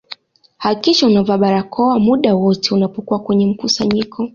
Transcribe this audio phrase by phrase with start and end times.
[0.57, 4.29] hakikisha unavaa barakoa muda wote unapokuwa kwenye mkusanyiko